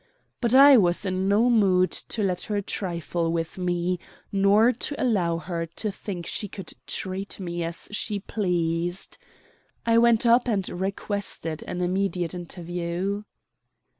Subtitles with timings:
[0.41, 3.99] But I was in no mood to let her trifle with me
[4.31, 9.19] nor to allow her to think she could treat me as she pleased.
[9.85, 13.25] I went up and requested an immediate interview.